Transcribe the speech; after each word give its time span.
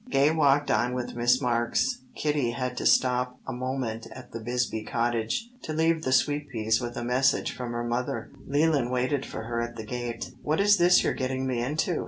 Gay 0.09 0.31
walked 0.31 0.71
on 0.71 0.95
with 0.95 1.13
Miss 1.15 1.39
Marks. 1.39 2.01
Kitty 2.15 2.49
had 2.53 2.75
to 2.77 2.87
stop 2.87 3.37
a 3.47 3.53
moment 3.53 4.07
at 4.11 4.31
the 4.31 4.39
Bisbee 4.39 4.83
cottage, 4.83 5.51
to 5.61 5.73
leave 5.73 6.01
the 6.01 6.11
sweet 6.11 6.49
peas 6.49 6.81
with 6.81 6.97
a 6.97 7.03
message 7.03 7.51
from 7.55 7.71
her 7.73 7.83
mother. 7.83 8.31
Leland 8.47 8.89
waited 8.89 9.27
for 9.27 9.43
her 9.43 9.61
at 9.61 9.75
the 9.75 9.85
gate. 9.85 10.31
"What 10.41 10.59
is 10.59 10.77
this 10.77 11.03
you're 11.03 11.13
getting 11.13 11.45
me 11.45 11.61
into?" 11.63 11.99